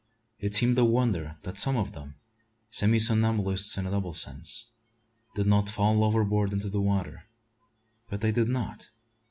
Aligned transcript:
It 0.39 0.55
seemed 0.55 0.79
a 0.79 0.83
wonder 0.83 1.37
that 1.43 1.59
some 1.59 1.77
of 1.77 1.91
them 1.91 2.15
semi 2.71 2.97
somnambulists 2.97 3.77
in 3.77 3.85
a 3.85 3.91
double 3.91 4.15
sense 4.15 4.65
did 5.35 5.45
not 5.45 5.69
fall 5.69 6.03
overboard 6.03 6.53
into 6.53 6.69
the 6.71 6.81
water. 6.81 7.25
But 8.09 8.21
they 8.21 8.31
did 8.31 8.49
not. 8.49 8.89